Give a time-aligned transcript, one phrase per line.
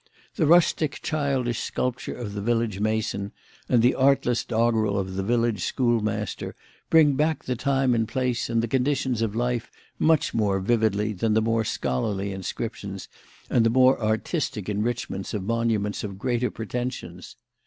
[0.33, 3.33] The rustic, childish sculpture of the village mason
[3.69, 6.55] and the artless doggerel of the village schoolmaster,
[6.89, 9.69] bring back the time and place and the conditions of life
[9.99, 13.09] much more vividly than the more scholarly inscriptions
[13.47, 17.35] and the more artistic enrichments of monuments of greater pretensions.